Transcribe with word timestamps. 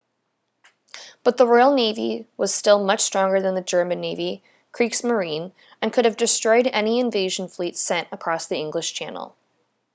but 1.23 1.37
the 1.37 1.45
royal 1.45 1.75
navy 1.75 2.25
was 2.35 2.51
still 2.51 2.83
much 2.83 3.01
stronger 3.01 3.39
than 3.39 3.53
the 3.53 3.61
german 3.61 4.01
navy 4.01 4.41
kriegsmarine” 4.73 5.51
and 5.79 5.93
could 5.93 6.05
have 6.05 6.17
destroyed 6.17 6.65
any 6.65 6.99
invasion 6.99 7.47
fleet 7.47 7.77
sent 7.77 8.07
across 8.11 8.47
the 8.47 8.57
english 8.57 8.93
channel 8.95 9.35